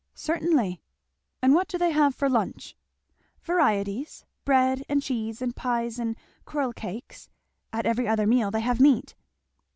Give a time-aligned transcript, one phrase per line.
[0.15, 0.81] "Certainly."
[1.43, 2.75] "And what do they have for lunch?"
[3.43, 4.25] "Varieties.
[4.45, 7.29] Bread and cheese, and pies, and Quirlcakes;
[7.71, 9.13] at every other meal they have meat."